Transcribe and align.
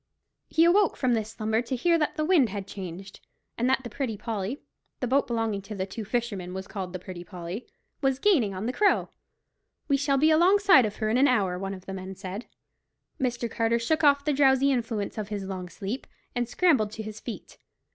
He 0.47 0.63
awoke 0.65 0.97
from 0.97 1.13
this 1.13 1.29
slumber 1.29 1.61
to 1.61 1.75
hear 1.75 1.99
that 1.99 2.15
the 2.15 2.25
wind 2.25 2.49
had 2.49 2.65
changed, 2.65 3.19
and 3.55 3.69
that 3.69 3.81
the 3.83 3.89
Pretty 3.91 4.17
Polly—the 4.17 5.05
boat 5.07 5.27
belonging 5.27 5.61
to 5.61 5.75
the 5.75 5.85
two 5.85 6.05
fishermen 6.05 6.55
was 6.55 6.65
called 6.67 6.91
the 6.91 6.97
Pretty 6.97 7.23
Polly—was 7.23 8.17
gaining 8.17 8.51
on 8.55 8.65
the 8.65 8.73
Crow. 8.73 9.09
"We 9.87 9.97
shall 9.97 10.17
be 10.17 10.31
alongside 10.31 10.87
of 10.87 10.95
her 10.95 11.11
in 11.11 11.17
an 11.17 11.27
hour," 11.27 11.59
one 11.59 11.75
of 11.75 11.85
the 11.85 11.93
men 11.93 12.15
said. 12.15 12.47
Mr. 13.19 13.47
Carter 13.47 13.77
shook 13.77 14.03
off 14.03 14.25
the 14.25 14.33
drowsy 14.33 14.71
influence 14.71 15.19
of 15.19 15.27
his 15.27 15.43
long 15.43 15.69
sleep, 15.69 16.07
and 16.33 16.49
scrambled 16.49 16.89
to 16.93 17.03
his 17.03 17.19
feet. 17.19 17.59